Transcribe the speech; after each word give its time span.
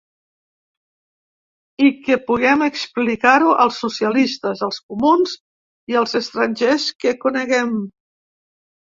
I 1.89 1.89
que 2.05 2.15
puguem 2.29 2.63
explicar-ho 2.67 3.51
als 3.65 3.77
socialistes, 3.83 4.63
als 4.67 4.79
comuns 4.93 5.35
i 5.93 5.99
als 6.01 6.17
estrangers 6.21 6.87
que 7.05 7.13
coneguem. 7.27 7.77